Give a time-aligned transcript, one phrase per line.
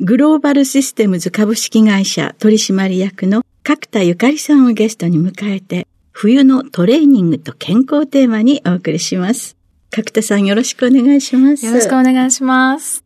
[0.00, 9.56] グローバルシステムズ株式会社取締役の角田ゆかりさんをゲストに迎えて冬のトレーニングと健康テーマにお送りします。
[9.90, 11.66] 角田さんよろしくお願いします。
[11.66, 13.02] よろしくお願いします。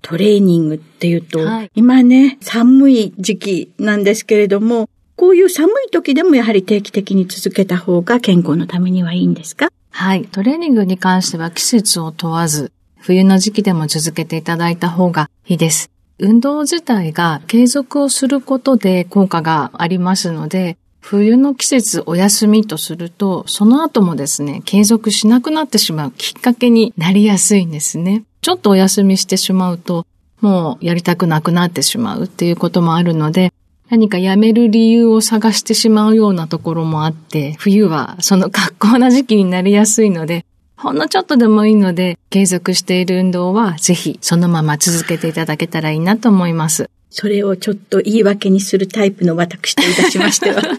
[0.00, 9.68] トレーニングっていうと、はい、今ね、寒い時期なんですけれども、こういう寒い時でもやはり定期的に続けた方が健康のためにはいいんですか？
[9.90, 10.24] はい。
[10.24, 15.90] トレーニングに関しては季節を問わず、冬の時期でも続けていただいた方がいいです。
[16.20, 28.24] 運動自体が継続をすることで効果がありますので、冬の季節お休みとすると、その後もですね、継続しなくなってしまうきっかけになりやすいんですね。
[28.42, 30.06] ちょっとお休みしてしまうと、
[30.40, 33.52] もうやりたくなくなってしまうっていうこともあるので、
[33.88, 40.44] 何かやめる理由を探してしまうようなところもあって、冬はその格好な時期になりやすいので、
[40.80, 46.88] ほんのちょっとでもいいので、継続している運動はぜひそのまま続けていただけたらいいなと思います。
[47.10, 50.78] それをちょっと言い訳にするタイプの私といたしましては、 冬の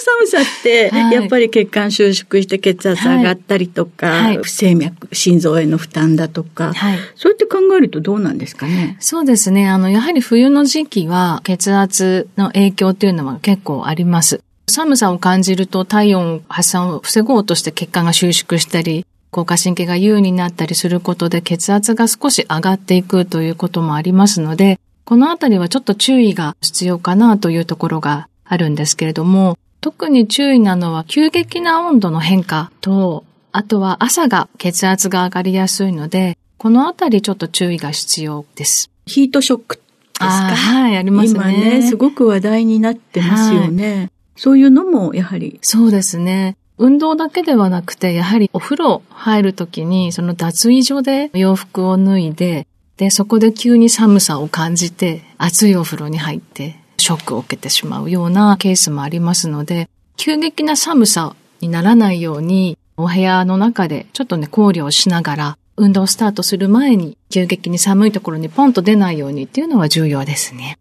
[0.00, 8.96] 寒さって、やっぱり血管収縮して血圧上がったりとか、はい、不整脈、心臓への負担だとか、はい、そうやって考えるとどうなんですかね？
[8.98, 9.68] そうですね。
[9.68, 14.40] あの、やはり冬の時期は血圧の影響っていうのは結構あります。
[14.66, 38.90] 寒さを感じると体温発散を防ごうとして血管が収縮したり、交感神経が優になったりすることで血圧が少し上がっていくということもありますので、このあたりはちょっと注意が必要かなというところがあるんですけれども、特に注意なのは急激な温度の変化と、あとは朝が血圧が上がりやすいので、このあたりちょっと注意が必要です。
[39.06, 40.26] ヒートショックですか？
[40.26, 41.38] はい、ありますね。
[41.38, 43.96] 今ね、すごく話題になってますよね。
[43.96, 45.58] はい、そういうのもやはり。
[45.62, 46.57] そうですね。
[46.78, 52.66] 運動だけではなくて、やはりお風呂入るときに、その脱衣所で洋服を脱いで、
[52.96, 70.78] で、そこで急に寒さを感じて、熱いお風呂に入って、ショックを受けてしまうようなケースもありますので、急激な寒さにならないように、お部屋の中でちょっとね、考慮をしながら、運動スタートする前に、急激に寒いところにポンと出ないようにっていうのは重要ですね。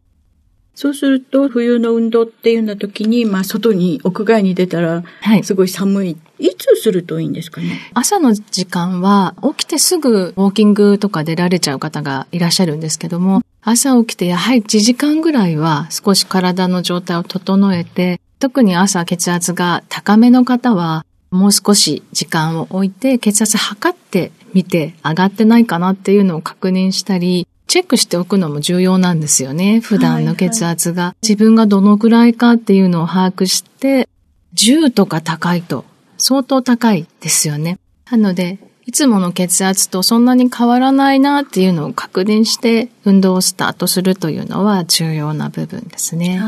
[0.79, 5.03] そうすると、冬の運動っていうような時に、まあ、外に、屋外に出たら、
[5.41, 6.07] すごい寒い。
[6.09, 7.79] はい、いつするといいんですかね？
[7.95, 29.81] 朝の時間は、起きてすぐウォーキングとか出られちゃう方がいらっしゃるんですけども、朝起きてやはり1時間ぐらいは少し体の状態を整えて、特に朝血圧が高めの方は、もう少し時間を置いて血圧測ってみて上がってないかなっていうのを確認したり、チェックしておくのも重要なんですよね。
[29.81, 31.01] 普段の血圧が。
[31.01, 34.07] はいはい、自分がどのくらいかっていうのを把握して、
[34.55, 35.85] 10とか高いと
[36.17, 37.77] 相当高いですよね。
[38.09, 46.41] なので、いつもの血圧とそんなに変わらないなっていうのを確認して運動をスタートするというのは重要な部分ですね。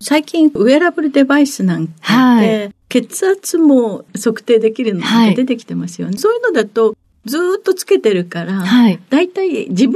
[0.00, 6.12] 最近ウェアラブルデバイスなんかで、はい、血圧も測定できるのが出てきてますよね。
[6.12, 9.94] はい、そういうのだとずっとつけてるから、はい、だいたい自分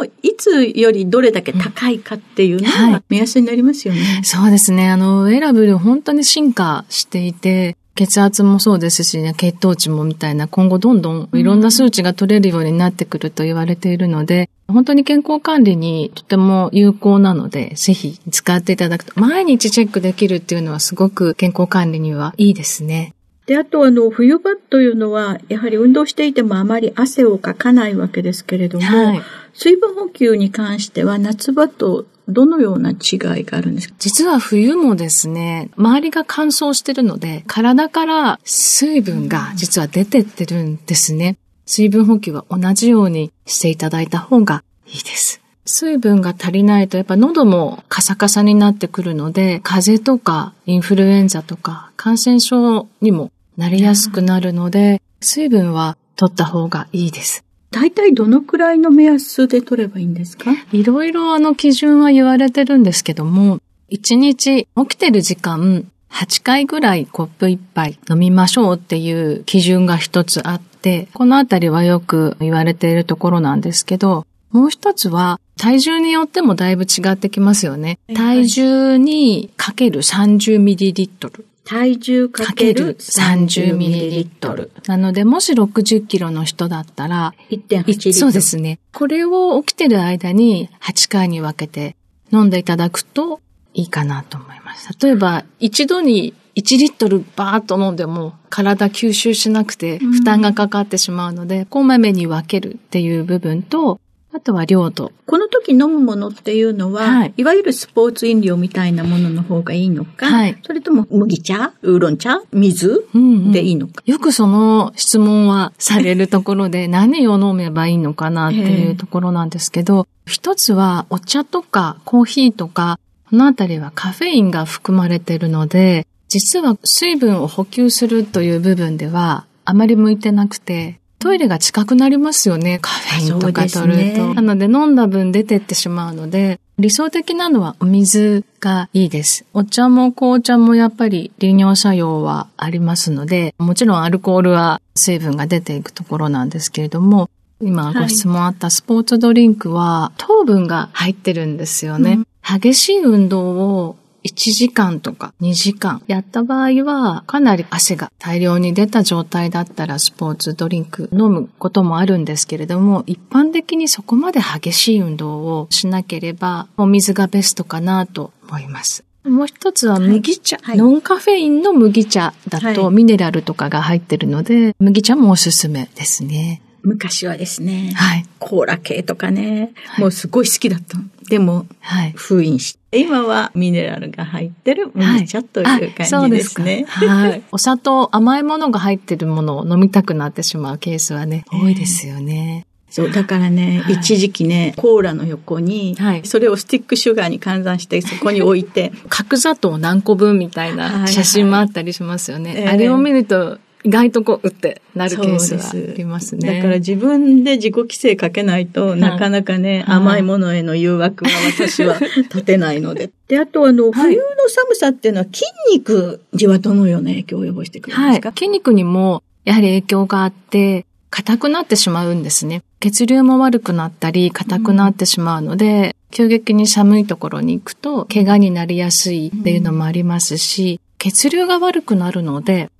[0.00, 4.00] のいつよりどれだけ高いかっていうのが目安になりますよね。
[4.00, 4.88] はい、そうですね。
[4.88, 23.13] あの、ウェラブル本当に進化していて、血圧もそうですし、ね、血糖値もみたいな今後どんどんいろんな数値が取れるようになってくると言われているので、本当に健康管理にとても有効なので、ぜひ使っていただくと、毎日チェックできるっていうのはすごく健康管理にはいいですね。
[23.46, 32.98] で、あとあの、冬場というのは、やはり運動していてもあまり汗をかかないわけですけれども、はい、水分補給に関しては夏場とどのような違い
[33.44, 33.94] があるんですか？
[33.98, 41.36] 実は冬もですね、周りが乾燥してるので、体から水分が実は出てってるんですね。
[41.66, 45.42] 水分補給は同じようにしていただいた方がいいです。
[45.66, 57.44] 水分が足りないとやっぱ喉もカサカサになってくるので、風邪とかインフルエンザとか感染症にもなりやすくなるので、水分は取った方がいいです。
[57.70, 60.52] 大体どのくらいの目安で取ればいいんですか？
[60.72, 63.58] いろいろあの基準は言われてるんですけども、
[63.90, 77.98] 1日起きてる時間8回ぐらいコップ1杯飲みましょうっていう基準が一つあって、このあたりはよく言われているところなんですけど、もう一つは体重によってもだいぶ違ってきますよね。
[78.14, 81.44] 体重にかける 30ml。
[81.64, 84.70] 体重かける 30ml。
[84.86, 88.12] なので、もし60キロの人だったら、1.8リットル。
[88.12, 88.78] そうですね。
[88.92, 91.96] これを起きてる間に8回に分けて
[92.32, 93.40] 飲んでいただくと
[93.72, 94.90] いいかなと思います。
[95.02, 104.00] 例えば、一度に1リットルバーっと飲んでも体吸収しなくて負担がかかってしまうので、こまめに分けるっていう部分と、
[104.36, 105.12] あとは量と。
[105.26, 114.02] この時飲むものっていうのは、はい、いわゆるスポーツ飲料みたいなものの方がいいのか、はい、それとも麦茶、ウーロン茶、水、うんうん、でいいのか？
[114.04, 122.98] よくその質問はされるところで 何を飲めばいいのかなっていうところなんですけど、一つはお茶とかコーヒーとか、
[123.30, 132.78] このあたりはカフェインが含まれているので、実は水分を補給するという部分ではあまり向いてなくて、トイレが近くなりますよね。
[132.82, 134.26] カフェインとか取ると。
[134.28, 139.46] ね、なので飲んだ分出てってしまうので、理想的なのはお水がいいです。
[139.54, 152.18] お茶も紅茶もやっぱり利尿作用はありますので、もちろんアルコールは成分が出ていくところなんですけれども、今ご質問あったスポーツドリンクは糖分が入ってるんですよね。
[152.18, 156.02] うん、激しい運動を1時間とか2時間。
[156.06, 169.04] やった場合は、かなり汗が大量に出た状態だったらスポーツドリンク飲むこともあるんですけれども、一般的にそこまで激しい運動をしなければ、お水がベストかなと思います。
[169.24, 176.60] もう一つは麦茶、はい、ノンカフェインの麦茶だとミネラルとかが入ってるので、麦茶もおすすめですね。
[176.82, 180.98] 昔はですね、はい、コーラ系とかね、はい、もうすごい好きだった。
[181.28, 186.84] でも、はい、封印して、今はミネラルが入ってる麦茶という感じですね。
[186.88, 187.42] はい。
[187.52, 192.66] お砂糖、甘いものが入ってるものを飲みたくなってしまうケースはね、多いですよね。
[192.94, 198.92] そう、だからね、はい、一時期ね、コーラの横に、はい、それをスティックシュガーに換算して、そこに置いて。
[199.08, 202.52] 角砂糖何個分みたいな写真もあったりしますよね。
[202.52, 206.56] はいはい、あれを見ると、意外とこう、うってなるケースはありますね。
[206.56, 213.10] だから自分で自己規制かけないと、なかなかね、甘いものへの誘惑は私は立てないので。
[213.28, 215.44] で、あとあの、冬の寒さっていうのは筋
[215.74, 222.62] 肉じはどのような影響を及ぼしてくるんですか、はい、筋肉にもやはり影響があって、硬くなってしまうんですね。
[222.80, 232.70] 血流も悪くなったり、硬くなってしまうので、うん、急激に寒いところに行くと、怪我になりやすいっていうのもありますし、血流が悪くなるので、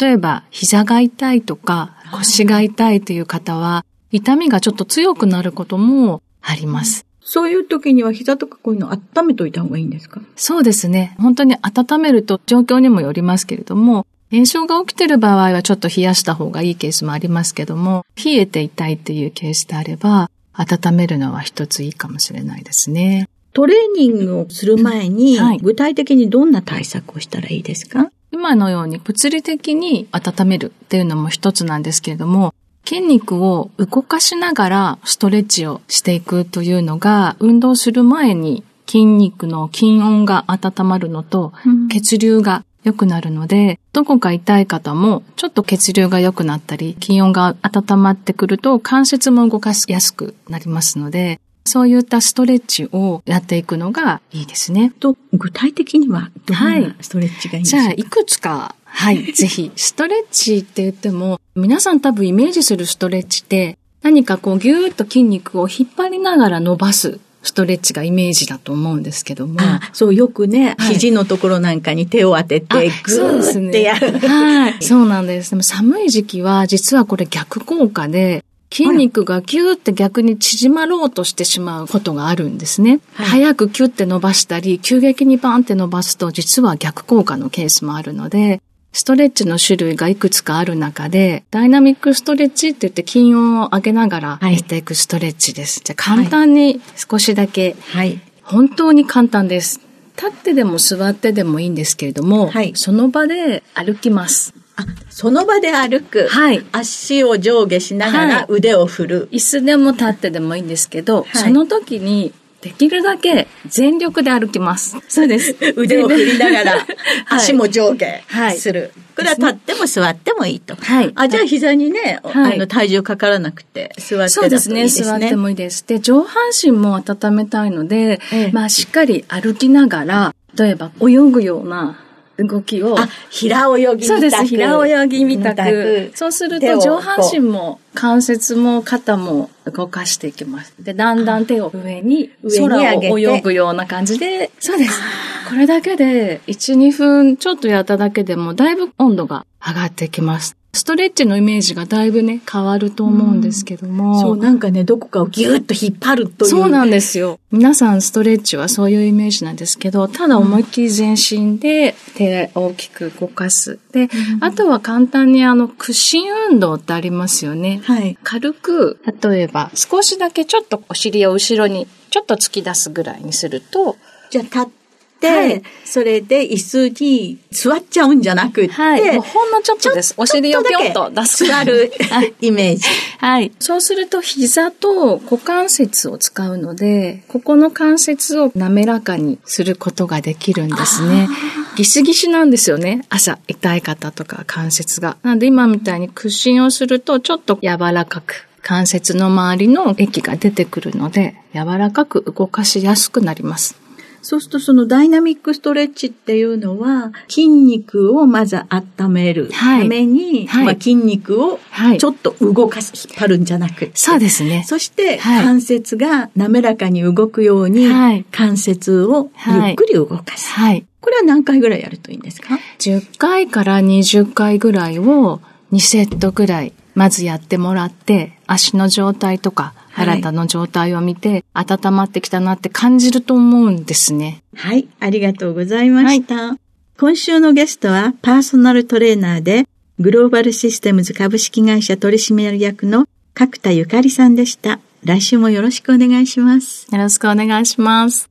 [0.00, 7.04] 例えば膝が痛いとか腰が痛いという方は、痛みがちょっと強くなることもあります。
[7.20, 10.22] そういう時には膝とかこういうの温めといた方がいいんですか？
[10.34, 11.14] そうですね。
[11.18, 23.28] 本当に温めると状況にもよりますけれども、炎症が起きてる場合はちょっと冷やした方がいいケースもありますけども、冷えて痛いっていうケースであれば、温めるのは一ついいかもしれないですね。
[23.52, 28.10] トレーニングをする前に、具体的にどんな対策をしたらいいですか？
[28.30, 32.54] 今のように物理的に温めるっていうのも一つなんですけれども、
[32.84, 41.52] 筋肉を動かしながらストレッチをしていくというのが、運動する前に筋肉の筋温が温まるのと、
[41.90, 54.92] 血流が良くなるので、どこか痛い方も、ちょっと血流が良くなったり、筋温が温まってくると、関節も動かしやすくなりますので、そういったストレッチをやっていくのがいいですね。
[54.98, 59.70] と、具体的にはどんなストレッチがいいんでしょうか、はい、じゃあ、いくつか、はい、ぜひ。
[59.76, 69.60] ストレッチって言っても、皆さん多分イメージするストレッチって、何かこうギューッと筋肉を引っ張りながら伸ばすスストレッチがイメージだと思うんですけども。
[69.60, 74.18] あそう、よくね、はい肘のところなんかに手を当てて、あグそうですーってやる。
[74.26, 74.76] はい。
[74.80, 75.50] そうなんです。
[75.50, 83.00] でも寒い時期は実はこれ逆効果で、筋肉がギューって逆に縮まろうとしてしまうことがあるんですね。
[83.14, 88.60] はい早くキュッて伸ばしたり、急激にバンって伸ばすと実は逆効果のケースもあるので、
[88.92, 95.80] ストレッチの種類がいくつかある中で、ダイナミックストレッチって言って筋温を上げながらはいやっていくストレッチです。
[95.84, 98.20] じゃあ簡単に少しだけ、はい。
[98.42, 99.80] 本当に簡単です。
[100.16, 104.52] 立ってでも座ってでもいいんですけれども、はいその場で歩きます。
[104.78, 106.28] あ、その場で歩く。
[106.28, 109.28] はい足を上下しながはいら腕を振る。
[109.32, 114.96] 椅子でも立ってでもいいんですけど、はいその時にできるだけ全力で歩きます。
[115.08, 115.56] そうです。
[115.76, 116.86] 腕を振りながら、
[117.28, 118.92] 足も上下はいする。
[119.16, 120.76] これは立っても座ってもいいと。
[120.76, 124.74] はいあ、じゃあ膝にね、はいあの、体重かからなくて、座ってそうですね。
[124.74, 125.18] だといいですね。
[125.18, 125.84] 座ってもいいです。
[125.86, 131.98] で、上半身も温めたいので、ええまあ、しっかり歩きながら、例えば泳ぐような
[132.38, 134.44] 動きを、あ、平泳ぎみたくそうです。
[134.44, 135.62] 平泳ぎみたく。
[135.62, 140.72] くそうすると上半身も関節も肩も動かしていきます。
[140.78, 142.84] で、だんだん手を上に、上に
[143.24, 145.00] 泳ぐような感じで、そうです。
[145.48, 150.57] これだけで1、2分ちょっとやっただけでもだいぶ温度が上がってきます。
[150.72, 154.20] ストレッチのイメージがだいぶね、変わると思うんですけども。
[154.20, 156.50] そう、なんかね、どこかをギュッと引っ張るという。
[156.50, 157.40] そうなんですよ。
[157.50, 163.78] 皆さんストレッチはそういうイメージなんですけど、ただ思いっきり全身で手を大きく動かす。
[163.92, 164.08] で、
[164.40, 167.80] あとは簡単にあの屈伸運動ってありますよね。
[167.84, 168.18] はい。
[168.22, 173.96] 軽く、例えば少しだけちょっとお尻を後ろにちょっと突き出すぐらいにすると、
[174.30, 174.77] じゃあ立って、
[175.26, 179.16] はいそれで椅子に座っちゃうんじゃなくって、はい。
[179.16, 180.14] もうほんのちょっとです。
[180.16, 181.44] お尻をぴょんと出す。
[181.46, 182.84] 座るはいイメージ。
[183.18, 183.52] はい。
[183.58, 191.28] そうすると膝と股関節を使うので、ここの関節を滑らかにすることができるんですね。
[191.76, 193.04] ギシギシなんですよね。
[193.08, 195.16] 朝痛い方とか関節が。
[195.22, 203.87] なので今みたいに屈伸をするとちょっと柔らかく関節の周りの液が出てくるので、柔らかく動かしやすくなります。
[204.28, 213.92] そうするとそのダイナミックストレッチっていうのは筋肉をまず温めるはいために、はいまあ、筋肉をはいちょっと動かす、引っ張るんじゃなくて。
[213.94, 214.64] そうですね。
[214.66, 220.52] そしてはい関節が滑らかに動くようにはい関節をゆっくり動かす。
[220.52, 220.84] はい。
[221.00, 225.40] これは何回ぐらいやるといいんですか？10回から20回ぐらいを
[225.72, 234.42] 2セットぐらいまずやってもらって足の状態とかはい体の状態を見て温まってきたなって感じると思うんですね。
[234.54, 236.56] はい、ありがとうございました。
[236.98, 239.68] 今週のゲストはパーソナルトレーナーで
[239.98, 244.80] グローバルシステムズ株式会社取締役の角田ゆかりさんでした。
[245.04, 246.86] 来週もよろしくお願いします。
[246.90, 248.28] よろしくお願いします。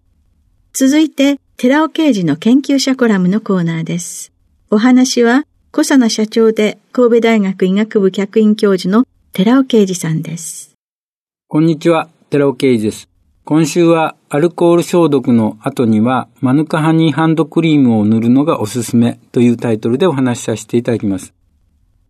[0.74, 4.32] 続いて、寺尾刑事の研究者コラムのコーナーです。
[4.70, 10.77] お話は、小佐奈社長で神戸大学医学部客員教授の寺尾刑事さんです。
[11.50, 13.08] こんにちは、寺尾啓二です。
[13.46, 21.34] 今週はアルコール消毒の後にはマヌカハニーハンドクリームを塗るのがおすすめというタイトルでお話しさせていただきます。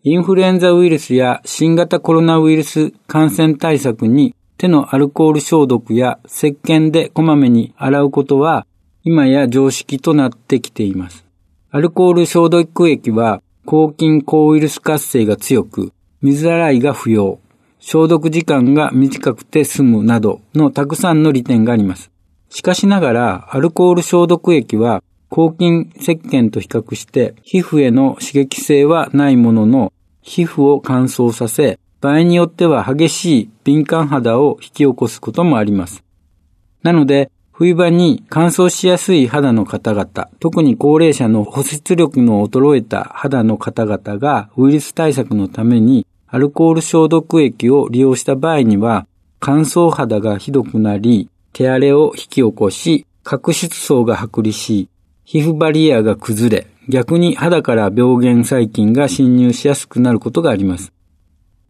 [0.02, 8.66] インフルエンザウイルスや新型コロナウイルス感染対策に手のアルコール消毒や石鹸でこまめに洗うことは
[9.04, 11.28] 今や常識となってきています。
[11.70, 17.40] アルコール消毒液は抗菌抗ウイルス活性が強く水洗いが不要。
[17.80, 22.12] 消毒時間が短くて済むなどのたくさんの利点があります。
[22.50, 36.04] しかしながら、アルコール消毒液は抗菌石鹸と比較して皮膚への刺激性はないものの、皮膚を乾燥させ、場合によっては激しい敏感肌を引き起こすこともあります。
[36.84, 49.08] なので、冬場に乾燥しやすい肌の方々、特に高齢者の保湿力の衰えた肌の方々がウイルス対策のためにアルコール消毒液を利用した場合には、
[49.40, 54.90] 乾燥肌がひどくなり、手荒れを引き起こし、角質層が剥離し、
[55.24, 60.94] 皮膚バリアが崩れ、逆に肌から病原細菌が侵入しやすくなることがあります。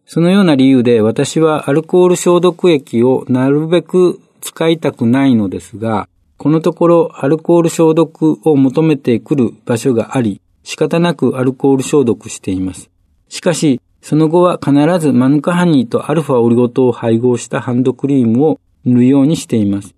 [0.06, 12.90] そのような理由で私はアルコール消毒液をなるべく使いたくないのですが、このところアルコール消毒を求めてくる場所があり、仕方なくアルコール消毒しています。
[13.28, 19.94] しかし、その後は必ずマヌカハニーとアルファオリゴ糖を配合したハンドクリームを塗るようにしています。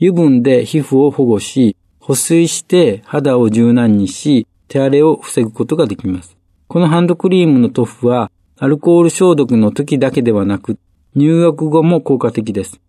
[0.00, 6.36] 油分で皮膚を保護し、保水して肌を柔軟にし、手荒れを防ぐことができます。
[6.66, 10.78] このハンドクリームの塗布は、アルコール消毒の時だけではなく、
[11.14, 12.80] 入浴後も効果的です。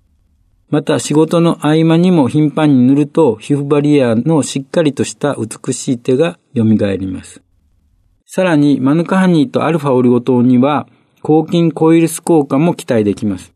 [0.70, 7.45] また仕事の合間にも頻繁に塗ると皮膚バリアのしっかりとした美しい手が蘇ります。
[8.36, 10.90] さらにマヌカハニーとアルファオリゴ糖には
[11.22, 13.54] 抗菌コイルス効果も期待できます。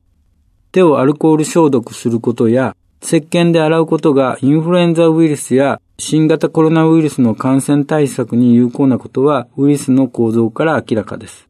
[0.71, 11.49] 手をアルコール消毒することや石鹸で洗うことがインフルエンザウイルスや新型コロナウイルスの感染対策に有効なことはウイルスの構造から明らかです。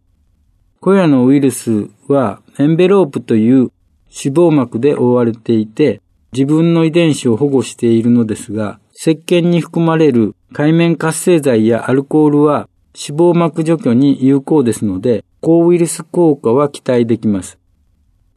[0.79, 3.71] これらのウイルスはエンベロープという脂
[4.35, 6.01] 肪膜で覆われていて
[6.33, 17.57] 自分の遺伝子を保護しているのですが、石鹸に含まれる海面活性剤やアルコールは脂肪膜除去に有効ですので、抗ウイルス効果は期待できます。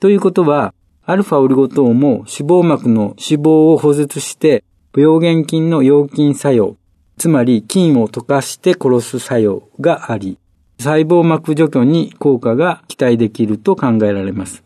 [0.01, 4.63] ということは、アルファオリゴ糖も脂肪膜の脂肪を保絶して
[4.97, 6.77] 病原菌の溶菌作用、
[7.17, 10.39] つまり菌を溶かして殺す作用があり、
[10.79, 14.65] 細胞膜除去に効果が期待できると考えられます。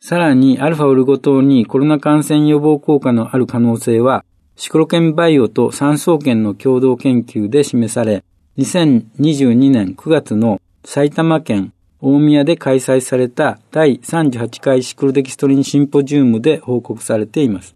[0.00, 4.24] さらに、アルファオリゴ糖にコロナ感染予防効果のある可能性は、
[4.56, 8.24] シクロケンバイオと産総研の共同研究で示され、
[8.56, 17.74] 2022年9月の埼玉県大宮で開催された第38回シクロデキストリンシンポジウムで報告されています。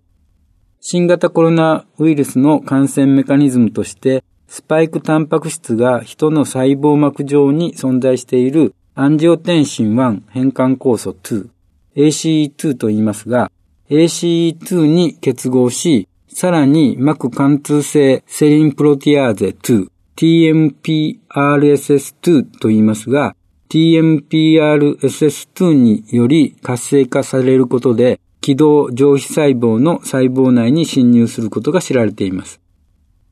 [0.80, 11.49] 新型コロナウイルスの感染メカニズムとして、スパイクタンパク質が人の細胞膜上に存在しているアンジオテンシン1変換酵素2、
[11.97, 13.50] ACE2 と言いますが、
[13.90, 23.37] ACE2 に結合し、さらに膜貫通性セリンプロティアーゼ2、TMPRSS2 と言いますが、
[23.68, 32.60] TMPRSS2 により活性化されることで、軌道上皮細胞の細胞内に侵入することが知られています。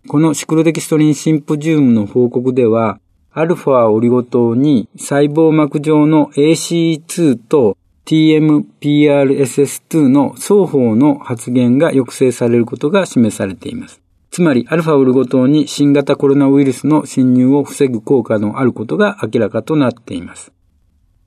[0.07, 3.01] このシクロデキストリンシンポジウムの報告では、
[3.33, 14.06] アルファオリゴ糖に細胞膜上の ACE2 と TMPRSS2 の双方の発現が抑制されることが示されています。
[14.37, 20.53] つまり、アルファオルゴ糖に新型コロナウイルスの侵入を防ぐ効果のあることが明らかとなっています。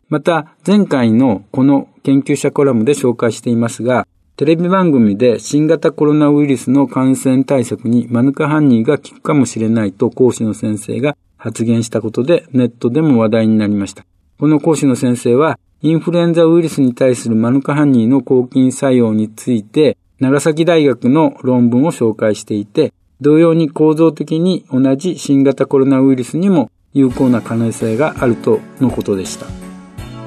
[0.10, 14.06] また、前回のこの研究者コラムで紹介していますが、テレビ番組で新型コロナウイルスの感染対策にマヌカハニーが効くかもしれないと講師の先生が発言したことでネットでも話題になりました。
[14.40, 29.46] この講師の先生は、インフルエンザウイルスに対するマヌカハニーの抗菌作用について、長崎大学の論文を紹介していて、同様に構造的に同じ新型コロナウイルスにも有効な可能性があるとのことでした。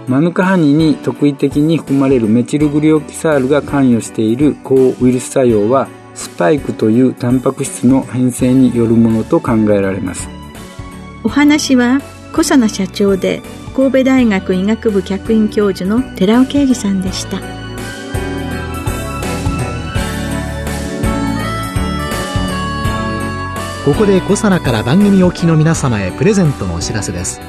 [0.09, 10.29] マヌカハニに特異的に含まれるメチルグリオキサールが関与している抗ウイルス作用はスパイクというタンパク質の変性によるものと考えられます
[11.25, 12.01] お話は
[12.33, 13.43] 小佐奈社長で
[13.75, 17.41] 神戸大学医学部客員教授の寺尾啓二さんでした。
[23.85, 27.41] ここでコサナから番組お聞きの皆様へプレゼントのお知らせです。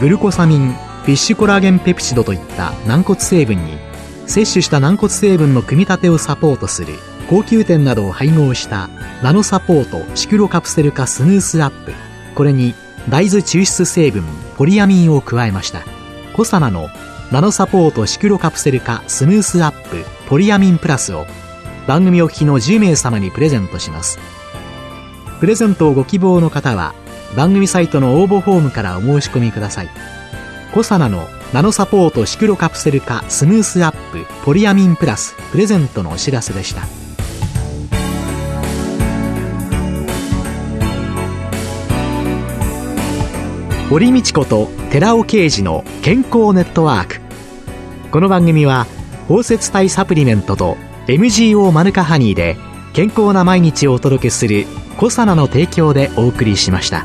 [0.00, 3.76] グルコサミンフィッシュコラーゲンペプチドといった軟骨成分に
[4.26, 6.94] 摂取した軟骨成分の組み立てをサポートする
[7.28, 8.88] 高級店などを配合した
[9.22, 11.92] ナノサポートシクロカプセル化スムースアップ。
[12.34, 12.74] これに
[13.10, 14.24] 大豆抽出成分
[14.56, 15.82] ポリアミンを加えました。
[16.32, 16.88] コサナの
[17.30, 21.26] ナノサポートシクロカプセル化スムースアップポリアミンプラスを
[21.86, 24.18] 番組お聞きの10名様にプレゼントします。
[25.42, 26.94] プレゼントをご希望の方は
[27.36, 29.88] 番組サイトの応募フォームからお申し込みください。
[30.72, 36.82] コサナのナノサポートシクロカプセル化スムースアップポリアミンプラスプレゼントのお知らせでした。
[43.90, 47.20] 堀道子と寺尾啓二の健康ネットワーク。
[48.12, 48.86] この番組は
[49.26, 50.76] 包摂体サプリメントと
[51.08, 52.56] MGO マヌカハニーで
[52.92, 54.66] 健康な毎日をお届けする
[55.02, 57.04] コサナの提供でお送りしました。